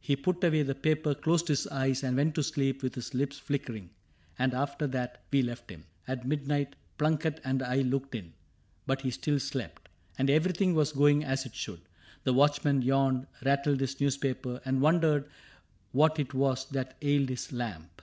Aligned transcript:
He 0.00 0.16
put 0.16 0.42
away 0.42 0.64
the 0.64 0.74
paper, 0.74 1.14
closed 1.14 1.46
his 1.46 1.68
eyes. 1.68 2.02
And 2.02 2.16
went 2.16 2.34
to 2.34 2.42
sleep 2.42 2.82
with 2.82 2.96
his 2.96 3.14
lips 3.14 3.38
flickering; 3.38 3.90
And 4.36 4.52
after 4.52 4.88
that 4.88 5.22
we 5.30 5.42
left 5.42 5.70
him.— 5.70 5.84
At 6.08 6.26
midnight 6.26 6.74
Plunket 6.98 7.38
and 7.44 7.62
I 7.62 7.82
looked 7.82 8.16
in; 8.16 8.32
but 8.84 9.02
he 9.02 9.12
still 9.12 9.38
slept. 9.38 9.88
And 10.18 10.28
everything 10.28 10.74
was 10.74 10.90
going 10.90 11.22
as 11.22 11.46
it 11.46 11.54
should. 11.54 11.82
The 12.24 12.32
watchman 12.32 12.82
yawned, 12.82 13.28
rattled 13.44 13.78
his 13.78 14.00
newspaper. 14.00 14.60
And 14.64 14.80
wondered 14.80 15.30
what 15.92 16.18
it 16.18 16.34
was 16.34 16.64
that 16.70 16.96
ailed 17.00 17.28
his 17.28 17.52
lamp. 17.52 18.02